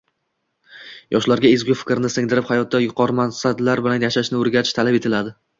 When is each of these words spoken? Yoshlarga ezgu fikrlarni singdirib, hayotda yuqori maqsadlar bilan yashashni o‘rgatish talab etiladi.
Yoshlarga 1.15 1.51
ezgu 1.57 1.75
fikrlarni 1.83 2.11
singdirib, 2.15 2.49
hayotda 2.53 2.83
yuqori 2.87 3.17
maqsadlar 3.23 3.85
bilan 3.89 4.07
yashashni 4.09 4.41
o‘rgatish 4.43 4.79
talab 4.81 5.03
etiladi. 5.03 5.41